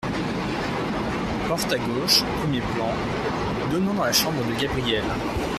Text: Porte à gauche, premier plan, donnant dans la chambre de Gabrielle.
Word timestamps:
Porte 1.47 1.73
à 1.73 1.77
gauche, 1.77 2.23
premier 2.41 2.59
plan, 2.61 2.89
donnant 3.69 3.93
dans 3.93 4.05
la 4.05 4.11
chambre 4.11 4.41
de 4.49 4.59
Gabrielle. 4.59 5.03